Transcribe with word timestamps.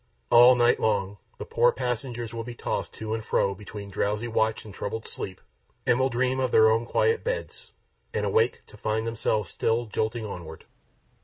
All 0.31 0.55
night 0.55 0.79
long, 0.79 1.19
the 1.37 1.45
poor 1.45 1.71
passengers 1.71 2.33
will 2.33 2.43
be 2.43 2.55
tossed 2.55 2.91
to 2.93 3.13
and 3.13 3.23
fro 3.23 3.53
between 3.53 3.91
drowsy 3.91 4.27
watch 4.27 4.65
and 4.65 4.73
troubled 4.73 5.07
sleep, 5.07 5.39
and 5.85 5.99
will 5.99 6.09
dream 6.09 6.39
of 6.39 6.49
their 6.49 6.71
own 6.71 6.87
quiet 6.87 7.23
beds, 7.23 7.71
and 8.11 8.25
awake 8.25 8.63
to 8.65 8.77
find 8.77 9.05
themselves 9.05 9.51
still 9.51 9.85
jolting 9.85 10.25
onward. 10.25 10.65